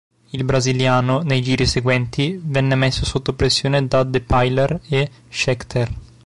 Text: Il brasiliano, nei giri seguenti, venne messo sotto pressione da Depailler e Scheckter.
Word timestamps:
Il 0.31 0.43
brasiliano, 0.45 1.21
nei 1.21 1.43
giri 1.43 1.67
seguenti, 1.67 2.41
venne 2.43 2.73
messo 2.73 3.05
sotto 3.05 3.33
pressione 3.33 3.85
da 3.87 4.03
Depailler 4.03 4.81
e 4.89 5.07
Scheckter. 5.29 5.93